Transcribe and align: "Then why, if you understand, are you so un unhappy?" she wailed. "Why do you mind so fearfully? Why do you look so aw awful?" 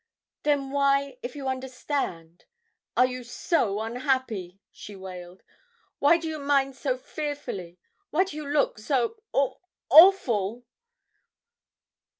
"Then 0.41 0.71
why, 0.71 1.19
if 1.21 1.35
you 1.35 1.47
understand, 1.47 2.45
are 2.97 3.05
you 3.05 3.23
so 3.23 3.79
un 3.81 3.91
unhappy?" 3.97 4.59
she 4.71 4.95
wailed. 4.95 5.43
"Why 5.99 6.17
do 6.17 6.27
you 6.27 6.39
mind 6.39 6.75
so 6.75 6.97
fearfully? 6.97 7.77
Why 8.09 8.23
do 8.23 8.35
you 8.35 8.47
look 8.49 8.79
so 8.79 9.21
aw 9.31 9.53
awful?" 9.91 10.65